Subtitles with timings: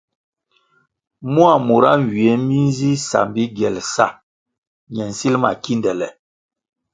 [1.33, 4.07] Mua mura nywie mi nzi sambi giel sa
[4.93, 6.07] ñe nsil ma kindele.